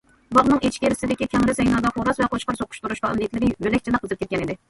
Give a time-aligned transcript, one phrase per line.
[0.35, 4.57] باغنىڭ ئىچكىرىسىدىكى كەڭرى سەينادا خوراز ۋە قوچقار سوقۇشتۇرۇش پائالىيەتلىرى بۆلەكچىلا قىزىپ كەتكەنىدى.